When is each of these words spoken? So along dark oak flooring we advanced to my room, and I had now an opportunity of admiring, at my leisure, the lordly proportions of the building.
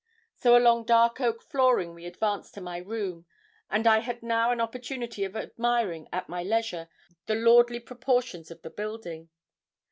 So 0.33 0.57
along 0.57 0.85
dark 0.85 1.21
oak 1.21 1.43
flooring 1.43 1.93
we 1.93 2.07
advanced 2.07 2.55
to 2.55 2.59
my 2.61 2.77
room, 2.79 3.27
and 3.69 3.85
I 3.85 3.99
had 3.99 4.23
now 4.23 4.49
an 4.49 4.59
opportunity 4.59 5.23
of 5.23 5.35
admiring, 5.35 6.07
at 6.11 6.27
my 6.27 6.41
leisure, 6.41 6.89
the 7.27 7.35
lordly 7.35 7.79
proportions 7.79 8.49
of 8.49 8.63
the 8.63 8.71
building. 8.71 9.29